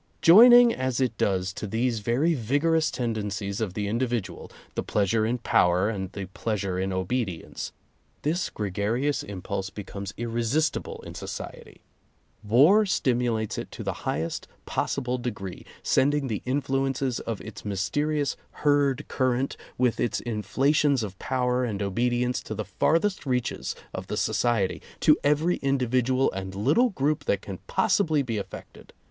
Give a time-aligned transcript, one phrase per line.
[0.23, 5.27] Joining as it does to these very vigorous ten dencies of the individual— the pleasure
[5.27, 7.71] in power and the pleasure in obedience—
[8.23, 11.81] this gregarious impulse becomes irresistible in society.
[12.43, 18.35] War stimulates it to the highest possible degree, send ing the influences of its mysterious
[18.65, 24.17] herd current with its inflations of power and obedience to the farthest reaches of the
[24.17, 28.93] society, to every individual and little group that can possibly be affected.